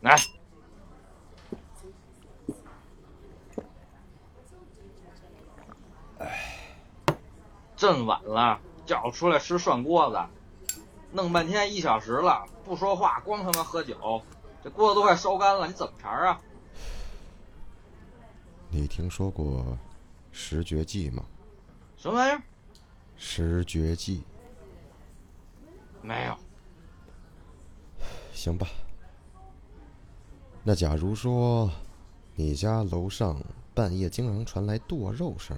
[0.00, 0.16] 来，
[6.18, 6.64] 哎，
[7.76, 10.80] 真晚了，叫我出来吃涮锅子，
[11.12, 14.22] 弄半天一小时了，不说话，光他妈喝酒，
[14.62, 16.40] 这锅子都快烧干了，你怎么茬啊？
[18.70, 19.76] 你听说过
[20.30, 21.24] 十绝技吗？
[21.96, 22.42] 什么玩意儿？
[23.16, 24.22] 十绝技？
[26.02, 26.36] 没有。
[28.32, 28.68] 行吧。
[30.68, 31.70] 那假如说，
[32.34, 33.40] 你家楼上
[33.74, 35.56] 半夜经常传来剁肉声，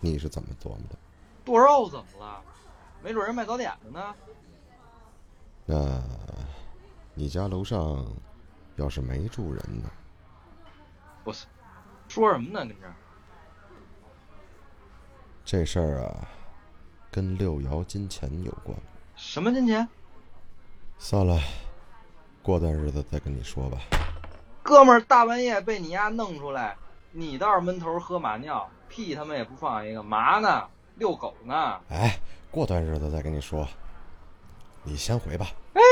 [0.00, 0.98] 你是怎么琢磨的？
[1.44, 2.42] 剁肉怎么了？
[3.00, 4.14] 没准人卖早点的呢。
[5.64, 6.02] 那，
[7.14, 8.04] 你家楼上
[8.74, 9.88] 要是没住人呢？
[11.22, 11.46] 不是，
[12.08, 12.66] 说什么呢？
[12.66, 12.92] 跟这。
[15.44, 16.26] 这事儿啊，
[17.08, 18.76] 跟六爻金钱有关。
[19.14, 19.88] 什么金钱？
[20.98, 21.40] 算了，
[22.48, 23.76] 过段日子再跟你说吧。
[24.62, 26.74] 哥们儿，大半夜被你丫弄出来，
[27.12, 30.66] 你倒是闷头喝马尿，屁他妈也不放一个，嘛呢？
[30.94, 31.78] 遛狗呢？
[31.90, 32.18] 哎，
[32.50, 33.68] 过段日子再跟你说。
[34.82, 35.48] 你先回吧。
[35.74, 35.82] 哎，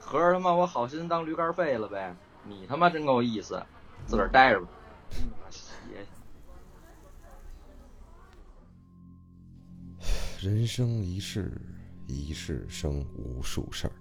[0.00, 2.12] 合着他妈我好心当驴肝肺了呗？
[2.42, 3.64] 你他妈真够意思，
[4.06, 4.66] 自个儿待着吧。
[10.40, 11.52] 人生一世，
[12.08, 13.92] 一世生无数事儿。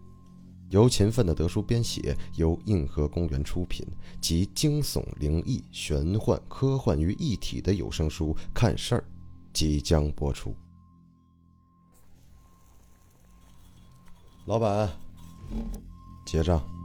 [0.70, 3.86] 由勤奋的德叔编写，由硬核公园出品，
[4.22, 9.02] 集惊悚、灵异、玄幻、科幻于一体的有声书《看事儿》，
[9.52, 10.54] 即将播出。
[14.46, 14.90] 老板，
[16.26, 16.79] 结账。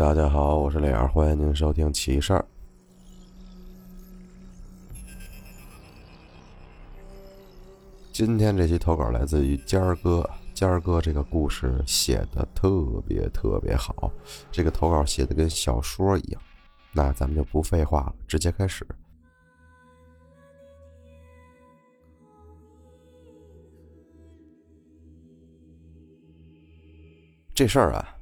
[0.00, 2.42] 大家好，我是磊儿，欢迎您收听奇事儿。
[8.10, 12.70] 今天这期投稿来自于尖儿哥，尖儿哥这个故事写的特
[13.06, 14.10] 别特别好，
[14.50, 16.40] 这个投稿写的跟小说一样。
[16.94, 18.86] 那咱们就不废话了，直接开始。
[27.54, 28.16] 这事儿啊。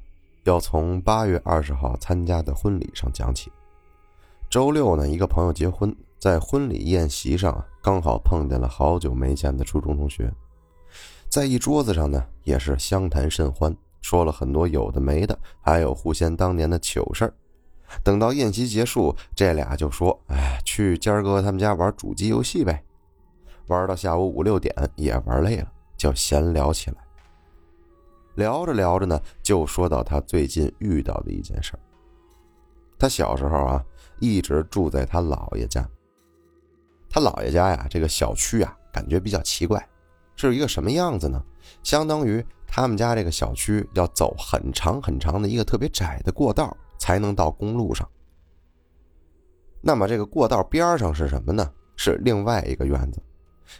[0.49, 3.53] 要从八月二十号参加的婚礼上讲起。
[4.49, 10.33] 周六呢，一个朋友结婚，在婚礼宴席上啊刚好碰见了好久没见的初中同学，
[11.29, 17.35] 在一桌子上呢，也是相谈甚欢，说了很多有的没的，还有互相当年的糗事儿。
[18.03, 22.83] 等到宴席结束，这俩就说：“哎，去尖儿哥他们家玩主机游戏呗。”
[23.69, 26.97] 玩到下午五六点，也玩累了，就闲聊起来。
[28.39, 31.73] 聊着聊着呢，就说到他最近遇到的一件事
[32.97, 33.85] 他小时候啊，
[34.21, 35.87] 一直住在他姥爷家。
[37.11, 39.85] 他姥爷家呀，这个小区啊，感觉比较奇怪，
[40.37, 41.43] 是一个什么样子呢？
[41.83, 48.09] 相当于他们家这个小区要走很长很长的一个特别窄的过道，才能到公路上。
[49.81, 51.69] 那么这个过道边上是什么呢？
[51.97, 53.21] 是另外一个院子。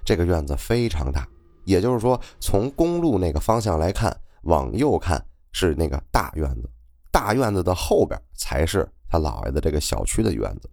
[0.05, 1.29] 这个院子非常大，
[1.65, 4.17] 也就是说，从公路那个方向来看。
[4.43, 6.71] 往右看是那个大院子，
[7.11, 10.71] 大院子的后边才是他姥爷的这个小区的院子。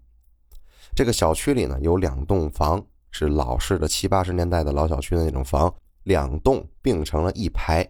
[0.96, 7.86] 这个小区里呢有两栋房，是老式的七八十年代的老小区的那种房，两栋并成了一排。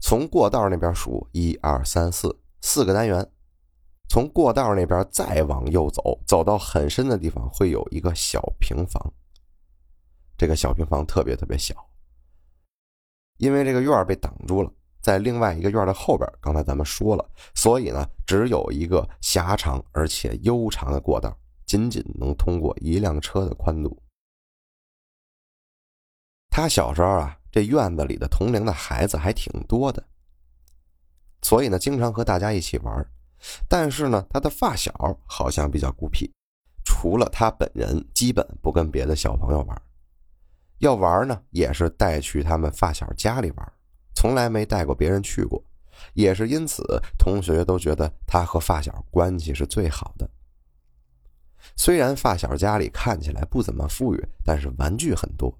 [0.00, 3.26] 从过道那边数一二三四四个单元，
[4.08, 9.12] 从过道那边再往右走，走到很深的地方会有一个小平房。
[10.36, 11.74] 这个小平房特别特别小。
[13.40, 14.70] 因为这个院被挡住了，
[15.00, 21.34] 在另外一个院的后边，刚才咱们说了，所以呢，只有一个狭长而且悠长的过道，
[21.64, 23.98] 仅仅能通过一辆车的宽度。
[26.50, 30.04] 他小时候啊，这院子里的同龄的孩子还挺多的，
[31.40, 33.06] 所以呢，经常和大家一起玩。
[33.66, 34.92] 但是呢，他的发小
[35.24, 36.30] 好像比较孤僻，
[36.84, 39.82] 除了他本人，基本不跟别的小朋友玩。
[40.80, 43.72] 要玩呢，也是带去他们发小家里玩，
[44.14, 45.62] 从来没带过别人去过。
[46.14, 46.82] 也是因此，
[47.18, 50.28] 同学都觉得他和发小关系是最好的。
[51.76, 55.54] 虽然发小家里看起来不怎么富裕，但是玩具很多，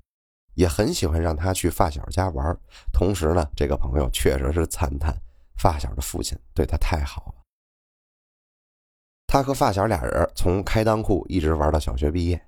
[0.54, 2.58] 也很喜欢让他去发小家玩。
[2.90, 5.14] 同时呢，这个朋友确实是赞叹
[5.58, 7.34] 发小的父亲对他太好了。
[9.26, 12.42] 他和发小俩人从开裆裤一直玩到小学毕业，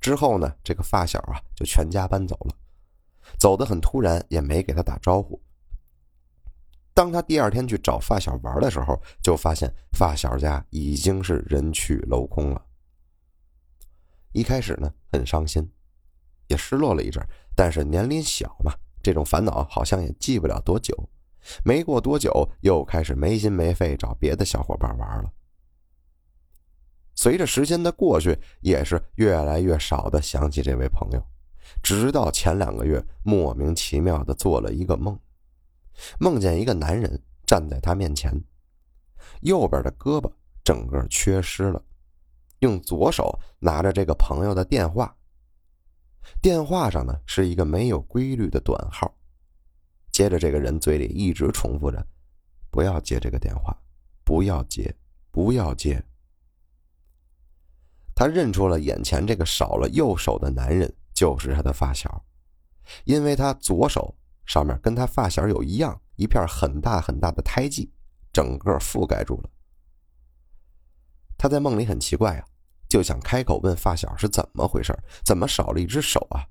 [0.00, 2.54] 之后呢，这个发小啊就全家搬走了，
[3.38, 5.40] 走得很突然，也没给他打招呼。
[6.94, 12.64] 当他第二天去找发小玩的时候，就发现发小家已经是人去楼空了。
[14.32, 15.70] 一开始呢，很伤心，
[16.48, 17.24] 也失落了一阵，
[17.54, 18.72] 但是年龄小嘛，
[19.02, 21.08] 这种烦恼好像也记不了多久。
[21.64, 25.32] 没过多久，又开始没心没肺找别的小伙伴玩了。
[27.18, 31.20] 随着时间的过去，也是越来越少的想起这位朋友，
[31.82, 35.18] 直到前两个月，莫名其妙的做了一个梦，
[36.20, 38.32] 梦见一个男人站在他面前，
[39.40, 40.30] 右边的胳膊
[40.62, 41.82] 整个缺失了，
[42.60, 45.12] 用左手拿着这个朋友的电话，
[46.40, 49.12] 电话上呢是一个没有规律的短号，
[50.12, 52.06] 接着这个人嘴里一直重复着
[52.70, 53.76] ：“不要接这个电话，
[54.22, 54.94] 不要接，
[55.32, 56.00] 不要接。”
[58.18, 62.24] 他认出了眼前这个少了右手的男人就是他的发小，
[63.04, 64.12] 因为他左手
[64.44, 67.92] 上面跟他发小有一样一片很大很大的胎记，
[68.32, 69.48] 整个覆盖住了。
[71.36, 72.44] 他在梦里很奇怪啊，
[72.88, 74.92] 就想开口问发小是怎么回事，
[75.24, 76.44] 怎么少了一只手啊？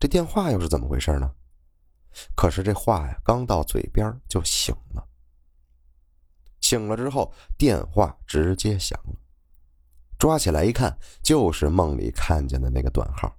[0.00, 1.32] 这电话又是怎么回事呢？
[2.34, 5.06] 可是这话呀刚到嘴边就醒了，
[6.60, 9.20] 醒了之后电话直接响了。
[10.18, 13.34] 抓起来一看，就是梦里看见的那个短号。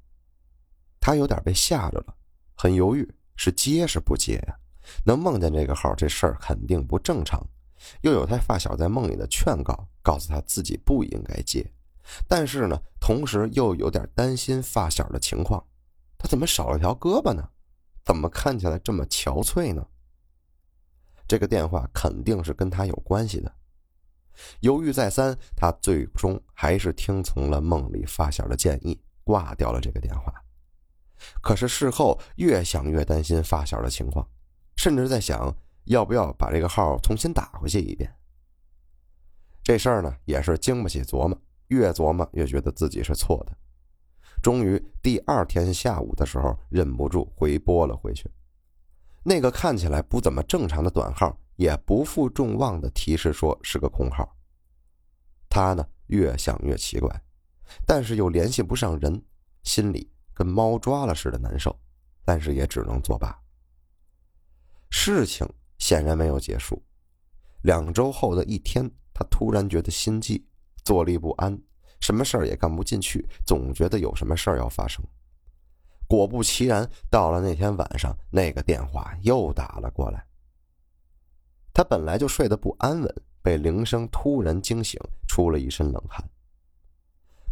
[0.99, 2.15] 他有点被吓着了，
[2.55, 4.55] 很犹豫，是接是不接呀？
[5.05, 7.45] 能梦见这个号，这事儿肯定不正常。
[8.01, 11.65] 又有他发小在梦里的劝告，告诉他自己不应该接。
[12.27, 15.63] 但是呢，同时又有点担心发小的情况。
[16.17, 17.47] 他怎么少了条胳膊呢？
[18.03, 19.85] 怎么看起来这么憔悴呢？
[21.27, 23.53] 这个电话肯定是跟他有关系的。
[24.59, 30.33] 犹豫再三，他最终还是听从了梦里发小的建议，挂掉了这个电话。
[31.41, 34.27] 可是事后越想越担心发小的情况，
[34.75, 35.55] 甚至在想
[35.85, 38.13] 要不要把这个号重新打回去一遍。
[39.63, 41.37] 这事儿呢，也是经不起琢磨，
[41.67, 43.57] 越琢磨越觉得自己是错的。
[44.41, 48.29] 终于第二天下午的时候，忍不住回拨了回去。
[49.23, 51.37] 那个看起来不怎么正常的短号。
[51.57, 54.33] 也不负众望的提示说是个空号。
[55.49, 57.21] 他呢越想越奇怪，
[57.85, 59.21] 但是又联系不上人，
[59.63, 61.77] 心里跟猫抓了似的难受，
[62.23, 63.37] 但是也只能作罢。
[64.89, 65.47] 事情
[65.79, 66.81] 显然没有结束。
[67.63, 70.45] 两周后的一天，他突然觉得心悸，
[70.85, 71.59] 坐立不安，
[71.99, 75.03] 什么事儿也干不进去，总觉得有什么事儿要发生。
[76.07, 80.26] 果不其然，到了那天晚上，那个电话又打了过来。
[81.77, 86.27] 他本来就睡得不安稳，被铃声突然惊醒，出了一身冷汗。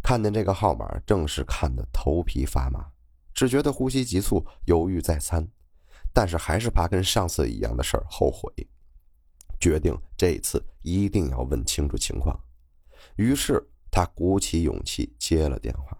[0.02, 2.84] 看见这个号码，正是看得头皮发麻，
[3.32, 5.46] 只觉得呼吸急促，犹豫再三，
[6.12, 8.52] 但是还是怕跟上次一样的事儿后悔，
[9.60, 12.36] 决定这一次一定要问清楚情况。
[13.14, 15.96] 于是他鼓起勇气接了电话。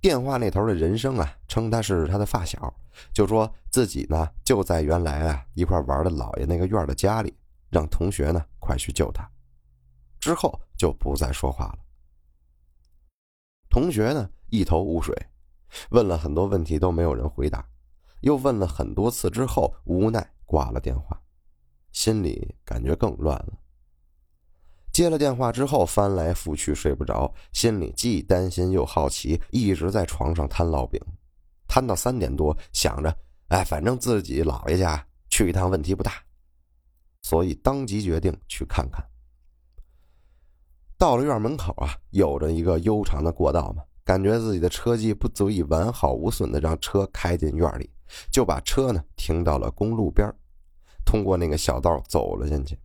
[0.00, 2.72] 电话那头的人声啊，称他是他的发小，
[3.12, 7.34] 就说自己呢就在原来啊一块玩的姥爷那个院的家里，
[7.68, 9.28] 让同学呢快去救他。
[10.20, 11.78] 之后就不再说话了。
[13.68, 15.14] 同学呢一头雾水，
[15.90, 17.66] 问了很多问题都没有人回答，
[18.20, 21.20] 又问了很多次之后，无奈挂了电话，
[21.92, 23.52] 心里感觉更乱了。
[24.98, 31.00] 接了电话之后，翻来覆去睡不着，心里既担心又好奇，一直在床上摊烙饼，
[31.68, 36.14] 摊到三点多，想着，哎，反正自己姥爷家去一趟问题不大，
[37.22, 39.00] 所以当即决定去看看。
[40.98, 47.88] 到了院门口啊，有着一个悠长的过道嘛，感觉自己的车技不足以完好无损的让车开进院里，
[48.32, 50.28] 就把车呢停到了公路边，
[51.04, 52.76] 通过那个小道走了进去。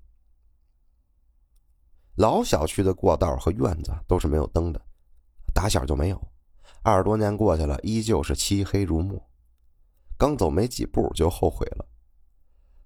[2.16, 4.80] 老小区的过道和院子都是没有灯的，
[5.54, 6.28] 打小就没有。
[6.84, 9.20] 二十多年过去了，依旧是漆黑如墨。
[10.18, 11.86] 刚走没几步就后悔了。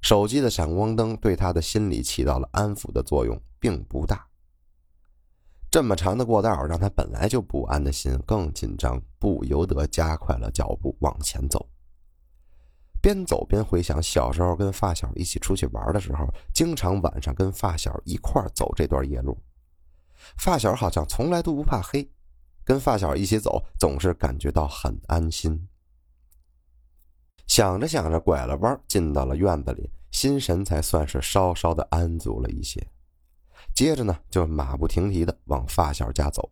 [0.02, 4.26] 手机的闪光灯对他的心理起到了安抚的作用，并不大。
[5.70, 11.68] 这么长的过道让他本来就不安的心更紧张，不由得加快了脚步往前走。
[13.08, 19.38] 边走边回想小时候跟发小一起出去玩的时候，经常晚上跟发小一块走这段夜路。
[20.36, 22.06] 发小好像从来都不怕黑，
[22.66, 25.70] 跟发小一起走总是感觉到很安心。
[27.48, 32.86] 想着想着，拐了弯，进到了院子里，心神才算是稍稍的安足了一些。
[33.74, 36.52] 接着呢，就马不停蹄的往发小家走。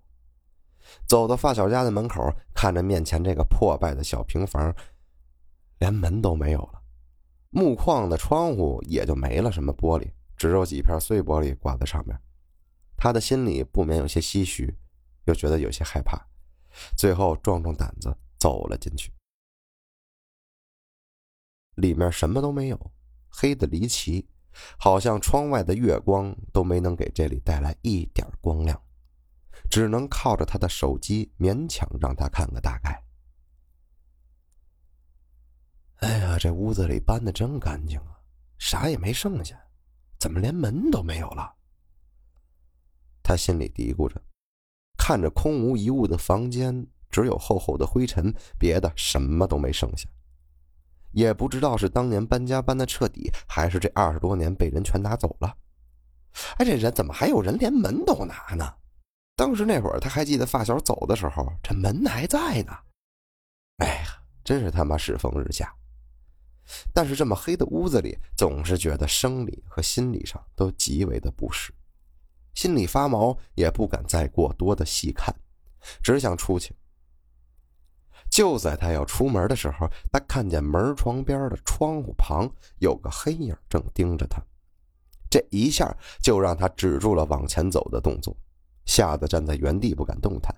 [1.06, 4.74] 走到发小家的门口，看着面前这个破败的小平房，
[5.80, 6.82] 连门都没有了，
[7.50, 12.20] 木框的窗户也就没了，什么玻璃，只有几片碎玻璃挂在上面。
[12.98, 14.74] 他的心里不免有些唏嘘，
[15.26, 16.18] 又觉得有些害怕，
[16.98, 19.12] 最后壮壮胆子走了进去。
[21.76, 22.92] 里面什么都没有，
[23.30, 24.30] 黑的离奇，
[24.78, 28.82] 好像窗外的月光都没能给这里带来一点光亮，
[29.70, 33.05] 只能靠着他的手机勉强让他看个大概。
[35.98, 38.20] 哎呀，这屋子里搬的真干净啊，
[38.58, 39.58] 啥也没剩下，
[40.20, 41.54] 怎么连门都没有了？
[43.24, 44.22] 他心里嘀咕着，
[44.98, 50.08] 看着空无一物的房间，只有厚厚的灰尘，别的什么都没剩下。
[51.12, 55.58] 也不知道是当年搬家搬的彻底，还是这二十多年被人全拿走了。
[56.58, 58.76] 哎，这人怎么还有人连门都拿呢？
[59.38, 62.74] 当时那会儿他还记得发小走的时候，这门还在呢。
[63.78, 65.74] 哎呀，真是他妈世风日下。
[66.94, 71.74] 但是这么黑的屋子里，总是觉得生理和心理上都极为的不适，
[72.54, 75.34] 心里发毛，也不敢再过多的细看，
[76.02, 76.76] 只想出去。
[78.32, 84.42] 就在他要出门的时候，他看见门床边的窗户旁有个黑影正盯着他，
[85.30, 88.36] 这一下就让他止住了往前走的动作，
[88.86, 90.54] 吓得站在原地不敢动弹。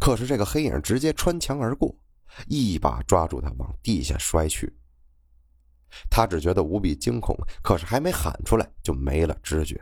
[0.00, 1.94] 可是这个黑影直接穿墙而过，
[2.46, 4.74] 一把抓住他往地下摔去。
[6.10, 9.80] 他只觉得无比惊恐，可是还没喊出来就没了知觉。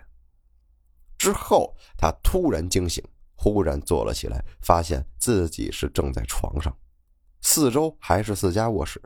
[1.19, 3.03] 之后他突然惊醒。
[3.43, 6.77] 忽然坐了起来，发现自己是正在床上，
[7.41, 9.01] 四周还是四家卧室，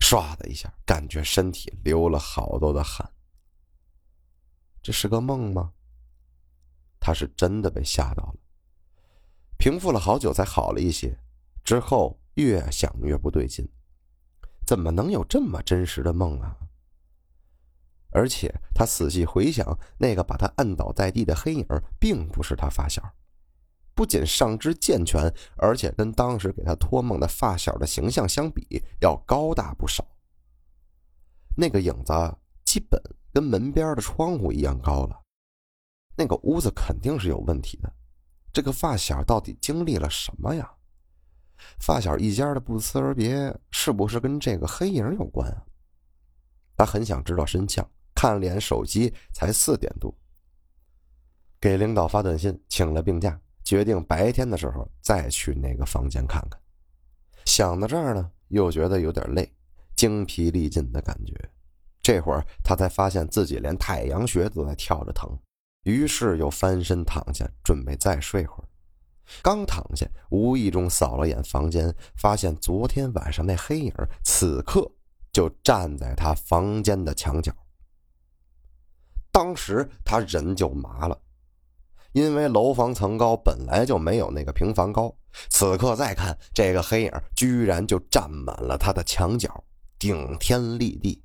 [0.00, 3.06] 唰的一下，感觉身体流了好多的汗。
[4.82, 5.74] 这是个梦吗？
[6.98, 8.36] 他是真的被吓到了，
[9.58, 11.14] 平复了好久才好了一些，
[11.62, 13.68] 之后越想越不对劲，
[14.66, 16.56] 怎么能有这么真实的梦啊？
[18.10, 21.66] 而且他仔细回想，那个把他按倒在地的黑影，
[22.00, 23.02] 并不是他发小。
[23.94, 30.06] 不仅上肢健全，而且跟当时给他托梦的发小的形象相比，要高大不少。
[31.56, 32.12] 那个影子
[32.64, 33.00] 基本
[33.32, 35.22] 跟门边的窗户一样高了，
[36.16, 37.92] 那个屋子肯定是有问题的。
[38.52, 40.70] 这个发小到底经历了什么呀？
[41.78, 45.62] 发小一家的不辞而别，是不是跟这个黑影有关啊？
[46.76, 47.88] 他很想知道真相。
[48.18, 50.10] 看脸手机，才四点多，
[51.60, 53.38] 给领导发短信，请了病假。
[53.62, 56.58] 决定白天的时候再去那个房间看看。
[57.44, 59.52] 想到这儿呢，又觉得有点累，
[59.96, 61.34] 精疲力尽的感觉。
[62.00, 65.38] 这会儿他才发现自己连太阳穴都在跳着疼，
[65.82, 68.64] 于是又翻身躺下，准备再睡会儿。
[69.42, 73.92] 刚躺下，无意中扫了眼房间，发现昨天晚上那黑影
[74.22, 74.90] 此刻
[75.32, 77.52] 就站在他房间的墙角。
[79.30, 81.20] 当时他人就麻了。
[82.12, 85.14] 因为楼房层高本来就没有那个平房高，
[85.50, 89.62] 此刻再看这个黑影，居然就占满了他的墙角，
[89.98, 91.22] 顶天立地。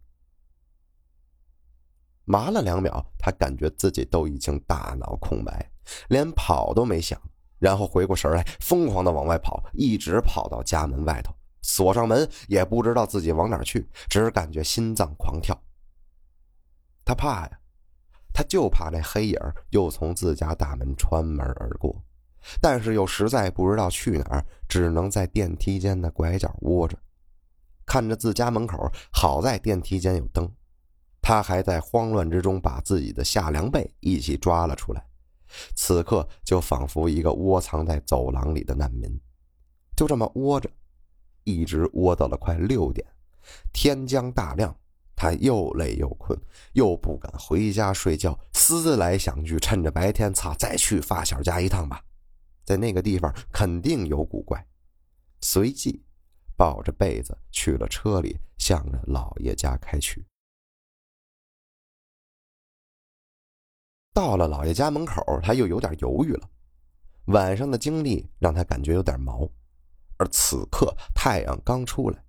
[2.26, 5.72] 麻了两秒，他感觉自己都已经大脑空白，
[6.10, 7.18] 连跑都没想，
[7.62, 15.58] 然后回过神来，疯狂的往外跑，一直跑到家门外头，锁上门，也不知道自己往哪去，只感觉心脏狂跳。
[17.06, 17.58] 他怕呀。
[18.34, 19.38] 他就怕那黑影
[19.72, 21.94] 又从自家大门穿门而过，
[22.62, 26.98] 但是又实在不知道去哪儿，只能在电梯间的拐角窝着，
[27.86, 28.90] 看着自家门口。
[29.12, 30.50] 好在电梯间有灯，
[31.22, 35.06] 他还在慌乱之中把自己的夏凉被一起抓了出来。
[35.76, 39.20] 此刻就仿佛一个窝藏在走廊里的难民，
[39.96, 40.70] 就这么窝着，
[41.44, 43.06] 一直窝到了快六点，
[43.74, 44.76] 天将大亮。
[45.14, 46.36] 他又累又困，
[46.74, 52.04] 又不敢回家睡觉，思来想去，趁着白天，擦，再去发小家一趟吧，
[52.66, 54.66] 在那个地方肯定有古怪。
[55.42, 56.04] 随即，
[56.58, 60.26] 抱着被子去了车里，向着老爷家开去。
[64.14, 66.50] 到了老爷家门口，他又有点犹豫了。
[67.26, 69.48] 晚上的经历让他感觉有点毛，
[70.18, 72.22] 而此刻太阳刚出来。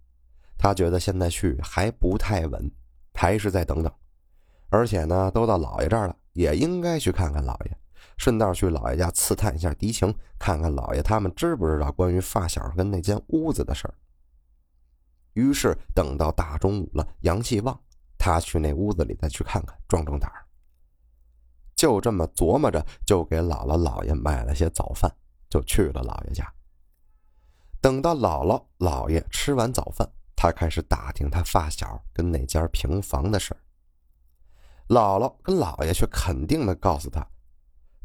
[0.57, 2.71] 他觉得现在去还不太稳，
[3.15, 3.93] 还是再等等。
[4.69, 7.77] 而且呢，都到老爷这儿了，也应该去看看老爷，
[8.17, 13.95] 顺道去老爷家刺探一下敌情，看看老爷他们知不知道关于发小跟那间屋子的事儿。
[15.33, 17.79] 于是等到大中午了，阳气旺，
[18.17, 20.42] 他去那屋子里再去看看，壮壮胆儿。
[21.83, 25.13] 就这么琢磨着，就给姥姥姥爷买了些早饭，
[25.51, 26.49] 就去了姥爷家。
[27.81, 33.53] 等到姥姥姥爷吃完早饭，他开始打听他发小跟那间平房的事。
[34.91, 37.27] 姥姥跟姥爷却肯定的告诉他，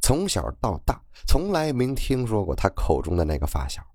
[0.02, 3.86] 从小到大从来没听说过他口中的那个发小。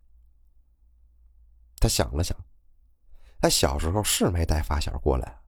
[1.81, 2.39] 他想了想，
[3.41, 5.41] 他小时候是没带发小过来，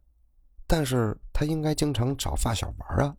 [0.66, 3.16] 但是他应该经常找发小玩啊。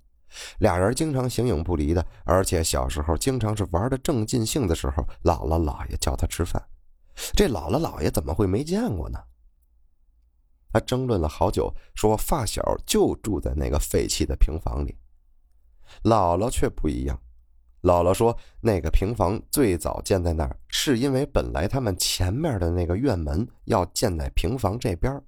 [0.59, 6.61] 俩人经常形影不离的，而且小时候经常是玩的正尽兴的时候，姥姥姥爷叫他吃饭，
[7.33, 9.19] 这姥姥姥爷怎么会没见过呢？
[10.73, 14.93] 他争论了好久，说发小就住在那个废弃的平房里。
[16.03, 17.17] 姥姥却不一样，
[17.83, 25.23] 姥姥说那个平房最早建在那儿，是因为本来他们前面的那个院门要建在平房这边，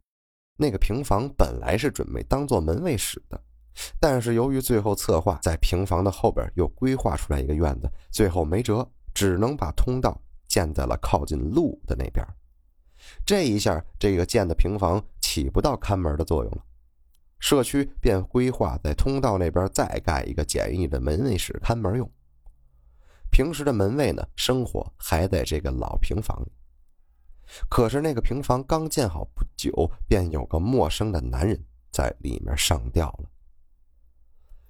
[0.58, 3.42] 那个平房本来是准备当做门卫室的。
[4.00, 12.26] 但是由于最后策划在平房的后边又规划出来一个院子，最后没辙，只能把通道建在了靠近路的那边。
[13.26, 16.64] 这一下，这个建的平房起不到看门的作用了，
[17.40, 22.10] 社区便规划在通道那边再盖一个简易的门卫室看门用。
[23.30, 26.52] 平时的门卫呢，生活还在这个老平房里。
[27.70, 29.72] 可是那个平房刚建好不久，
[30.08, 33.30] 便有个陌生的男人在里面上吊了。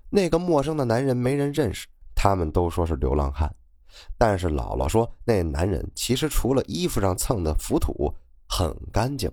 [0.09, 3.53] 那个陌生的男人没人认识，他们都说是流浪汉。
[4.17, 8.13] 但是姥姥说，那男人其实除了衣服上蹭的浮土
[8.47, 9.31] 很干净，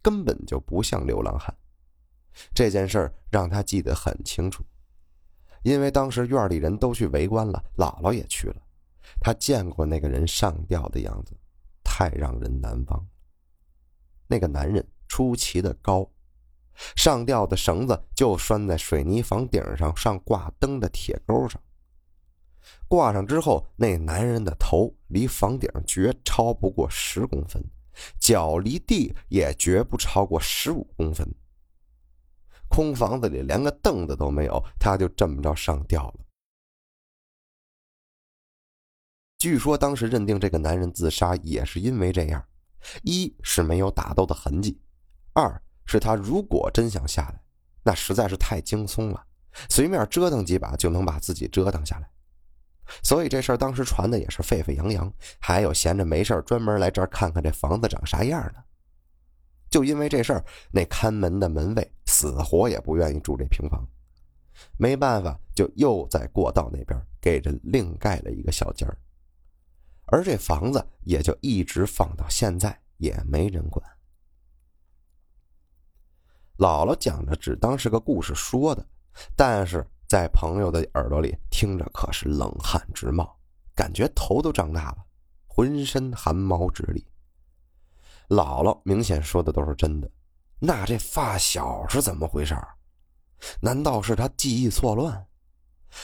[0.00, 1.54] 根本就不像流浪汉。
[2.54, 4.64] 这件事让他记得很清楚，
[5.62, 8.56] 因为当时院里人都去围观了，姥姥也去了。
[9.20, 11.36] 他见过那个人上吊的样子，
[11.82, 13.06] 太让人难忘。
[14.26, 16.08] 那个男人出奇的高。
[16.96, 21.60] 上吊的绳子就拴在水泥房顶上上挂灯的铁钩上。
[22.88, 27.62] 挂上之后，那男人的头离房顶绝超不过十公分，
[28.18, 31.28] 脚离地也绝不超过十五公分。
[32.68, 36.14] 空房子里连个凳子都没有，他就这么着上吊了。
[39.38, 42.42] 据说当时认定这个男人自杀也是因为这样：
[43.02, 44.80] 一是没有打斗的痕迹，
[45.34, 45.62] 二。
[45.86, 47.40] 是他如果真想下来，
[47.82, 49.24] 那实在是太轻松了，
[49.68, 52.08] 随便折腾几把就能把自己折腾下来。
[53.02, 58.62] 所以这事儿当时传的也是沸沸扬扬，还有闲着没事专门来这儿看看这房子长啥样呢。
[59.70, 63.82] 就因为这事儿，那看门的门卫死活也不愿意住这平房，
[64.76, 68.96] 没办法，就又在过道那边给人另盖了一个小间儿，
[70.06, 73.84] 而这房子也就一直放到现在，也没人管。
[76.58, 78.86] 姥姥讲着只当是个故事说的，
[79.34, 83.36] 但是在朋友的耳朵里听着可是冷汗直冒，
[83.74, 84.98] 感觉头都胀大了，
[85.48, 87.04] 浑身汗毛直立。
[88.28, 90.08] 姥姥明显说的都是真的，
[90.60, 92.68] 那这发小是怎么回事儿？
[93.60, 95.26] 难道是他记忆错乱？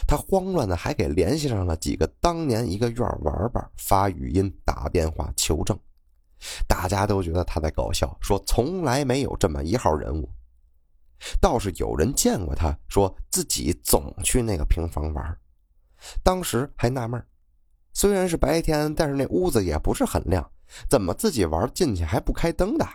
[0.06, 5.78] 他慌乱的还给联系上了几个当年一个院玩伴，发语音打电话求证，
[6.68, 10.28] 大家都觉得他在搞笑，说从来没有这么一号人物。
[11.40, 15.38] 倒是有人见过他，说自己总去那个平房玩。
[16.22, 17.22] 当时还纳闷
[17.92, 20.50] 虽然是白天，但是那屋子也不是很亮，
[20.88, 22.87] 怎么自己玩进去还不开灯的？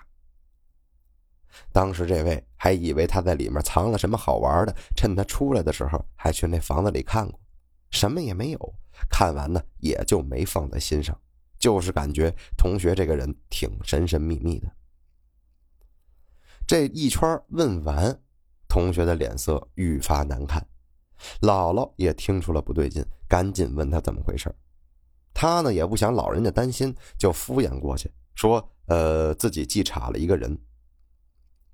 [1.72, 7.40] 当时这位还以为他在里面藏了什么好玩的，趁他出来的时候还去那房子里看过，
[7.92, 8.76] 什么也没有。
[9.10, 11.18] 看完呢，也就没放在心上，
[11.60, 14.72] 就是感觉同学这个人挺神神秘秘的。
[16.67, 18.19] 这一圈问完，
[18.67, 20.67] 同学的脸色愈发难看，
[21.41, 24.54] 姥姥也听出了不对劲，赶紧问他怎么回事。
[25.34, 30.58] 他呢也不想老人家担心，就敷衍过去说：“呃，自己记岔了一个人。”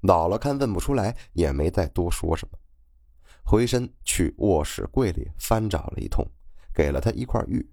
[0.02, 2.58] 姥姥看问不出来，也没再多说什么，
[3.44, 6.26] 回身去卧室柜里翻找了一通，
[6.74, 7.72] 给了他一块玉，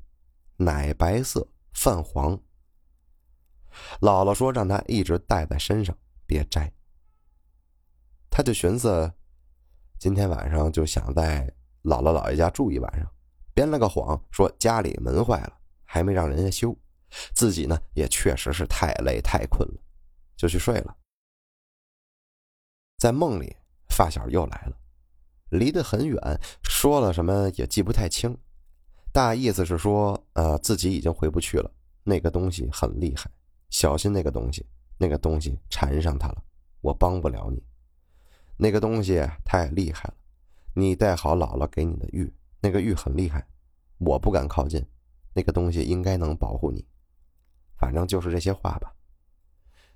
[0.58, 2.38] 奶白色泛黄。
[4.00, 6.72] 姥姥说让他一直带在身上，别摘。
[8.30, 9.12] 他就寻思，
[9.98, 11.46] 今天晚上就想在
[11.82, 13.10] 姥姥姥爷家住一晚上，
[13.54, 15.52] 编了个谎说家里门坏了，
[15.84, 16.76] 还没让人家修，
[17.34, 19.80] 自己呢也确实是太累太困了，
[20.36, 20.96] 就去睡了。
[22.98, 23.56] 在梦里，
[23.88, 24.76] 发小又来了，
[25.50, 26.18] 离得很远，
[26.62, 28.36] 说了什么也记不太清，
[29.12, 31.70] 大意思是说，呃，自己已经回不去了。
[32.04, 33.30] 那个东西很厉害，
[33.70, 36.42] 小心那个东西，那个东西缠上他了，
[36.80, 37.62] 我帮不了你。
[38.58, 40.14] 那个东西太厉害了，
[40.74, 43.46] 你带好姥姥给你的玉，那个玉很厉害，
[43.98, 44.84] 我不敢靠近。
[45.32, 46.84] 那个东西应该能保护你，
[47.76, 48.92] 反正就是这些话吧。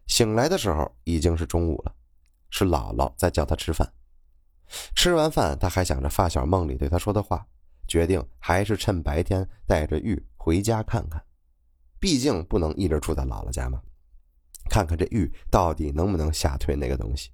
[0.07, 1.95] 醒来的时候已经是中午了。
[2.55, 3.91] 是姥姥在叫他吃饭，
[4.95, 7.47] 吃完饭他还想着发小梦里对他说的话，
[7.89, 11.25] 决定还是趁白天带着玉回家看看，
[11.99, 13.81] 毕竟不能一直住在姥姥家嘛，
[14.69, 17.31] 看看这玉到底能不能吓退那个东西。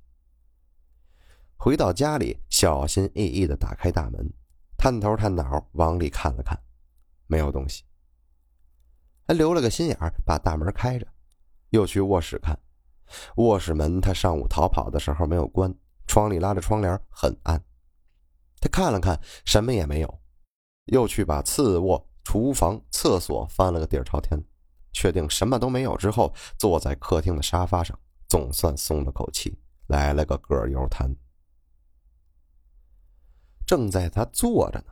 [1.60, 4.32] 回到家里，小心翼翼地打开大门，
[4.76, 6.56] 探头探脑往里看了看，
[7.26, 7.82] 没有东西，
[9.26, 11.06] 还留了个心眼把大门开着，
[11.70, 12.56] 又去卧室看。
[13.36, 15.74] 卧室门，他上午逃跑的时候没有关，
[16.06, 17.60] 窗里拉着窗帘，很暗。
[18.60, 20.20] 他看了看，什么也没有，
[20.84, 24.40] 又去把次卧、厨房、厕所翻了个底儿朝天，
[24.92, 31.12] 确定什么都没有之后，坐在客厅的沙发上，总算松了口气，来了个葛优瘫。
[33.68, 34.86] 正在他坐着呢，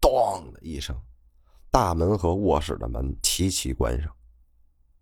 [0.00, 0.98] 咚的一声，
[1.70, 4.10] 大门和卧室的门齐齐关上，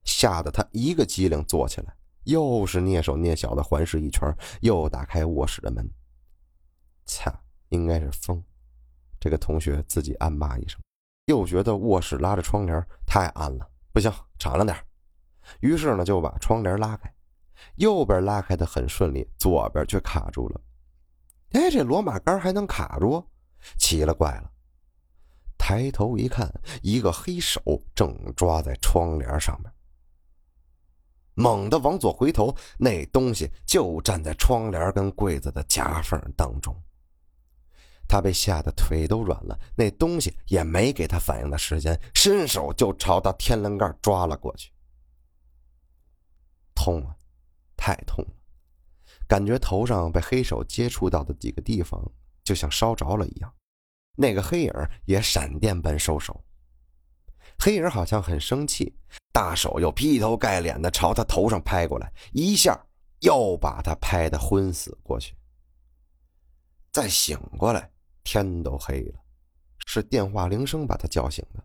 [0.02, 1.96] 吓得他一个机灵坐起来。
[2.24, 5.88] 又是蹑手蹑脚的环视一圈，又打开卧室的门。
[7.06, 7.32] 擦，
[7.68, 8.42] 应该是风。
[9.20, 10.80] 这个同学自己暗骂一声，
[11.26, 14.76] 又觉得卧室拉着窗帘太暗了，不行，敞亮点。
[15.60, 17.14] 于是呢，就把窗帘拉开，
[17.76, 20.60] 右边拉开的很顺利，左边却卡住了。
[21.52, 23.24] 哎，这罗马杆还能卡住？
[23.78, 24.50] 奇了怪了！
[25.58, 27.60] 抬头一看，一个黑手
[27.94, 29.72] 正抓在窗帘上面。
[31.34, 36.74] 猛地往左回头，那东西就站在窗帘跟柜子的夹缝当中。
[38.08, 44.70] 他被吓得腿都软了，那东西也没给他反应的时间，伸手就朝他天灵盖抓了过去。
[46.74, 47.16] 痛啊，
[47.76, 48.34] 太痛了！
[49.32, 51.98] 感觉头上被黑手接触到的几个地方
[52.44, 53.50] 就像烧着了一样。
[54.14, 54.72] 那个黑影
[55.06, 56.44] 也闪电般收手。
[57.58, 58.94] 黑影好像很生气，
[59.32, 62.78] 大手又劈头盖脸的朝他头上拍过来，一下
[63.20, 65.34] 又把他拍的昏死过去。
[66.90, 67.90] 再醒过来，
[68.24, 69.18] 天都黑了，
[69.86, 71.64] 是电话铃声把他叫醒的。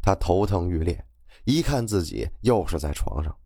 [0.00, 1.04] 他头疼欲裂，
[1.42, 3.36] 一看自己又是在床上，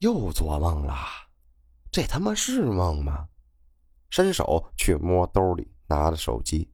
[0.00, 0.94] 又做梦了，
[1.90, 3.28] 这他妈是梦吗？
[4.10, 6.70] 伸手去摸兜里拿的手机，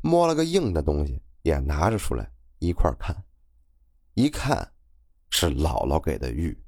[0.00, 1.22] 摸了个硬的东西。
[1.42, 2.28] 也拿着出来
[2.58, 3.16] 一块看，
[4.14, 4.72] 一看
[5.30, 6.60] 是姥姥给的玉。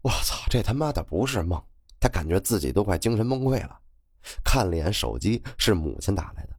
[0.00, 1.62] 我操，这他妈的不是梦！
[2.00, 3.78] 他感觉自己都快精神崩溃了。
[4.42, 6.56] 看了眼手机，是母亲打来的，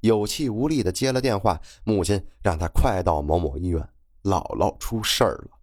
[0.00, 1.60] 有气无力的接了电话。
[1.84, 3.80] 母亲让他快到某某医院，
[4.24, 5.55] 姥姥出事儿了。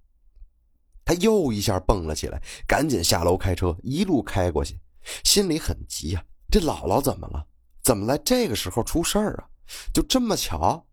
[1.05, 4.79] 他又一下蹦了起来，赶紧下楼开车，一路开过去，
[5.23, 6.23] 心里很急呀。
[6.49, 7.45] 这姥姥怎么了？
[7.81, 9.49] 怎么在这个时候出事儿啊？
[9.93, 10.85] 就这么巧，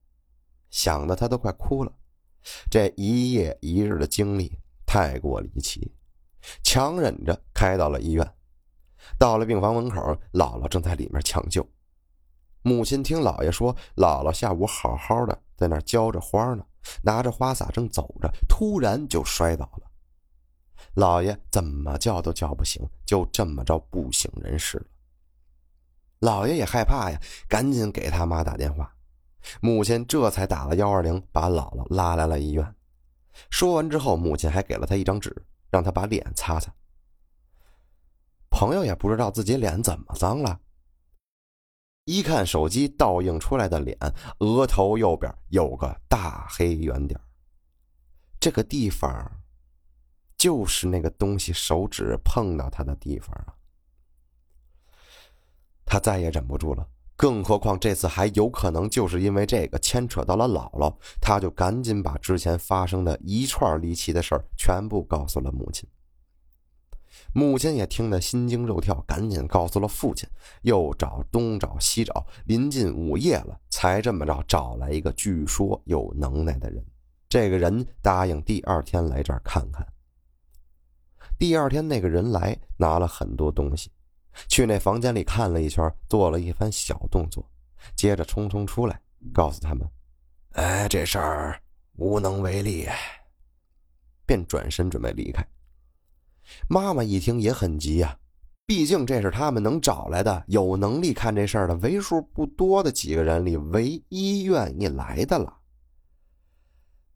[0.71, 1.93] 想的他都快哭了。
[2.71, 4.51] 这一夜一日的经历
[4.87, 5.93] 太过离奇，
[6.63, 8.35] 强忍着开到了医院。
[9.19, 10.01] 到了病房门口，
[10.33, 11.69] 姥姥正在里面抢救。
[12.63, 16.65] 母亲听姥爷说，姥姥下午好好的在那浇着花呢，
[17.03, 19.90] 拿着花洒正走着，突然就摔倒了。
[20.95, 24.87] 姥爷怎么叫都叫不醒，就这么着不省人事了。
[26.21, 28.95] 老爷也害怕呀，赶紧给他妈打电话，
[29.61, 32.75] 母亲这才打了幺二零，把姥姥拉来了医院。
[33.49, 35.35] 说完之后，母亲还给了他一张纸，
[35.71, 36.71] 让他把脸擦擦。
[38.51, 40.61] 朋友也不知道自己脸怎么脏了，
[42.05, 43.97] 一看手机倒映出来的脸，
[44.41, 47.19] 额头右边有个大黑圆点，
[48.39, 49.09] 这个地方
[50.41, 53.53] 就是那个东西手指碰到他的地方啊。
[55.85, 65.87] 他再也忍不住了，更何况这次还有可能就是因为这个牵扯到了姥姥，他就赶紧把之前发生的一串离奇的事儿全部告诉了母亲。
[67.35, 70.27] 母亲也听得心惊肉跳，赶紧告诉了父亲，
[70.63, 76.83] 又找东找西找，临近午夜了，才这么着找来一个据说有能耐的人。
[77.29, 79.87] 这个人答应第二天来这儿看看。
[81.41, 83.91] 第二天，那个人来拿了很多东西。
[84.47, 87.43] 去那房间里看了一圈，做了一番小动作，
[87.97, 89.01] 接着匆匆出来，
[89.33, 89.89] 告诉他们
[90.53, 91.59] ：“哎，这事儿
[91.97, 92.87] 无能为力。”
[94.27, 95.43] 便转身准备离开。
[96.69, 98.15] 妈妈一听也很急呀，
[98.67, 105.57] 毕竟这是他们能找来的有能力看这事儿的为数不多的几个人里唯一愿意来的了。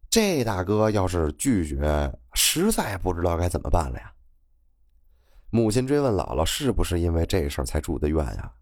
[0.09, 4.11] 这大哥要是拒绝，实在不知道该怎么办了呀。
[5.55, 8.53] 母亲追问姥姥是不是因为这事儿才住的院呀？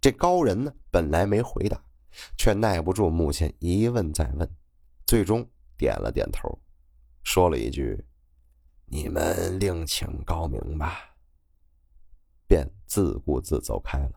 [0.00, 1.78] 这高人呢，本来没回答，
[2.38, 4.50] 却耐不住母亲一问再问，
[5.06, 6.58] 最终点了点头，
[7.24, 8.02] 说了一句
[8.88, 11.14] ：“你们另请高明吧。”
[12.48, 14.12] 便自顾自走开了。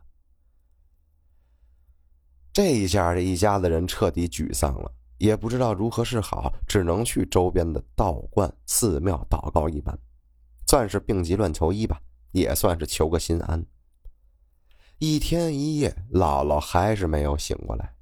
[2.54, 10.00] 这一下，这一家子人彻底沮丧了，也不知道如何是好，只能去周边的道观、寺庙祷告一番，
[10.70, 12.00] 算是病急乱求医吧，
[12.32, 13.66] 也算是求个心安。
[15.00, 17.96] 一天一夜，姥姥还是没有醒过来。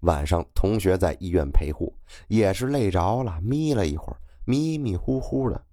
[0.00, 5.64] 晚上，同学在医院陪护，也是累着了，眯了一会儿，迷迷糊糊的，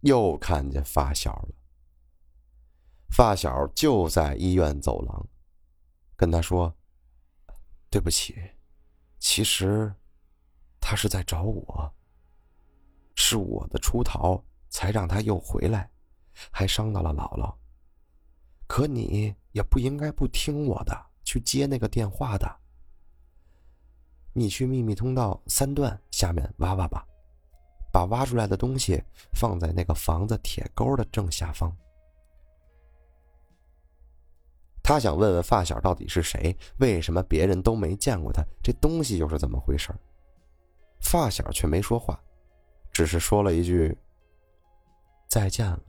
[0.00, 1.54] 又看见发小了。
[3.08, 5.26] 发小就在医院走廊，
[6.16, 6.70] 跟他说
[7.88, 8.36] ：“对不起，
[9.18, 9.90] 其实
[10.78, 11.90] 他是在找我，
[13.14, 14.44] 是我的出逃
[14.76, 15.88] 才让他又回来，
[16.50, 17.50] 还伤到了姥姥。
[18.68, 22.46] 可你……”也不应该不听我的，去接那个电话的。
[24.34, 27.06] 你去秘密通道三段下面挖挖吧，
[27.90, 31.74] 把挖出来的东西放在那个房子铁钩的正下方。
[34.82, 39.90] 他想问问发小到底是谁，为什么别人都没见过他，这东西又是怎么回事？
[41.00, 42.22] 发小却没说话，
[42.92, 43.96] 只是说了一句
[45.36, 45.82] ：“再见了，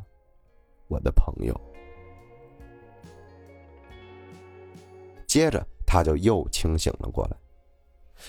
[0.90, 1.58] 我的朋友。”
[5.26, 7.38] 接着他就又清醒了过来，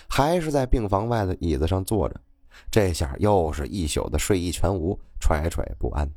[0.09, 2.15] 还是在病房外的椅子上坐着，
[2.71, 6.09] 这下又是一宿的睡意全无，惴惴不安。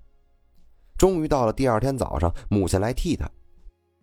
[1.00, 3.28] 终于到了第二天早上，母亲来替他，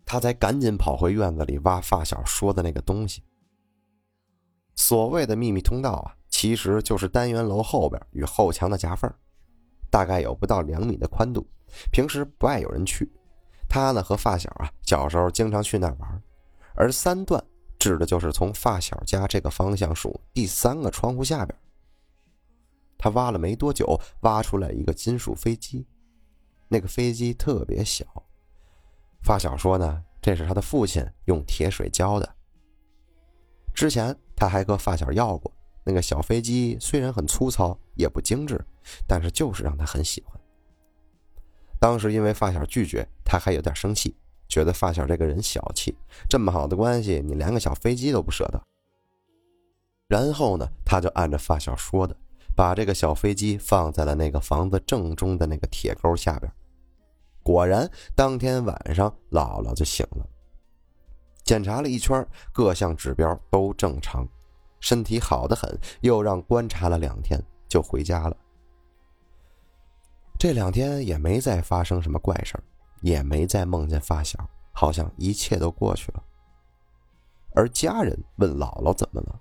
[0.03, 3.23] 他才赶紧跑回院子里挖发小说的那个东西。
[4.75, 9.09] 所谓的秘密通道啊，其实就是单元楼后边与后墙的夹缝，
[9.89, 11.47] 大概有不到两米的宽度，
[11.91, 13.11] 平时不爱有人去。
[13.67, 16.23] 他呢和发小啊，小时候经常去那玩。
[16.75, 17.43] 而三段
[17.77, 21.57] 指的就是从发小家这个方向数第三个窗户下边。
[22.97, 25.85] 他挖了没多久，挖出来一个金属飞机，
[26.67, 28.05] 那个飞机特别小。
[29.21, 32.35] 发小说呢，这是他的父亲用铁水浇的。
[33.73, 35.51] 之前他还和发小要过
[35.85, 38.59] 那个小飞机，虽然很粗糙，也不精致，
[39.05, 40.39] 但是就是让他很喜欢。
[41.79, 44.15] 当时因为发小拒绝，他还有点生气。
[44.47, 45.95] 觉得发小这个人小气，
[46.27, 48.59] 这么好的关系，你连个小飞机都不舍得。
[50.07, 52.17] 然后呢，他就按照发小说的，
[52.55, 56.51] 把这个小飞机放在了那个房子正中的那个铁钩下边。
[57.43, 60.27] 果然，当天晚上姥姥就醒了，
[61.43, 64.27] 检查了一圈，各项指标都正常，
[64.79, 68.35] 身体好的很，又让观察了两天，就回家了。
[70.37, 72.61] 这两天也没再发生什么怪事。
[73.01, 74.37] 也没再梦见发小，
[74.73, 76.21] 好像一切都过去了。
[77.55, 79.39] 而家人问姥姥怎么了，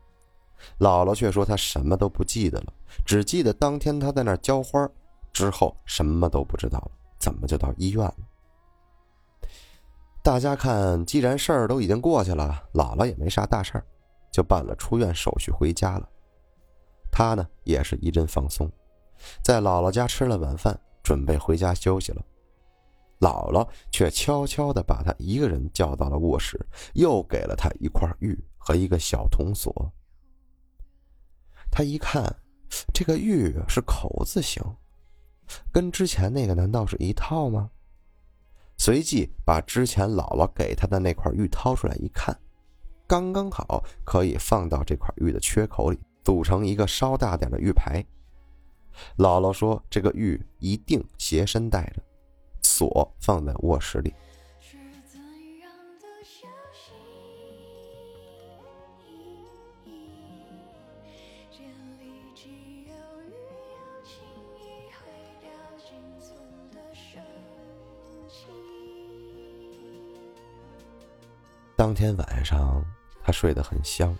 [0.79, 2.73] 姥姥却说她什么都不记得了，
[3.05, 4.89] 只记得当天她在那儿浇花，
[5.33, 6.91] 之后什么都不知道了。
[7.19, 8.17] 怎么就到医院了？
[10.23, 13.85] 大家看，既然事儿都已经过去了，姥姥也没啥大事儿，
[14.31, 16.09] 就办了出院手续回家了。
[17.11, 18.71] 他呢，也是一阵放松，
[19.43, 22.25] 在姥姥家吃了晚饭，准备回家休息了。
[23.21, 26.59] 姥姥却悄悄地把他一个人叫到了卧室，
[26.95, 29.93] 又给了他一块玉和一个小铜锁。
[31.71, 32.25] 他一看，
[32.95, 34.63] 这个玉是口字形，
[35.73, 37.71] 跟之前那个难道是一套吗？
[38.77, 42.39] 随即把之前姥姥给他的那块玉掏出来一看，
[43.09, 48.05] 刚刚好可以放到这块玉的缺口里，组成一个稍大点的玉牌。
[49.17, 52.03] 姥姥说：“这个玉一定携身带着。”
[52.61, 54.13] 锁放在卧室里。
[71.75, 72.85] 当天晚上，
[73.23, 74.15] 他睡得很香。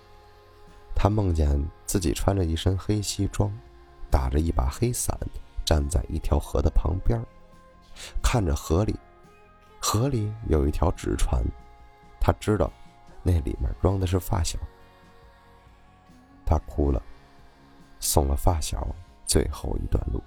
[1.01, 1.49] 他梦见
[1.87, 3.57] 自己穿着一身黑西装
[4.11, 5.17] 打着一把黑伞
[5.65, 7.25] 站在一条河的旁边
[8.21, 8.99] 看着河里
[9.81, 11.41] 河里有一条纸船
[12.19, 12.69] 他知道
[13.23, 14.59] 那里面装的是发小。
[16.45, 17.01] 他哭了
[18.01, 18.85] 送了发小
[19.25, 20.21] 最后一段路。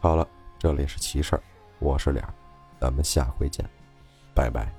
[0.00, 0.26] 好了
[0.58, 1.42] 这里是奇事儿。
[1.88, 2.22] 我是俩，
[2.78, 3.64] 咱们下回见，
[4.34, 4.70] 拜拜。